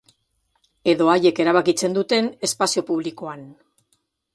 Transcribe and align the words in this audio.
Edo 0.93 1.11
haiek 1.13 1.43
erabakitzen 1.45 1.99
duten 2.01 2.33
espazio 2.51 2.87
publikoan. 2.93 3.51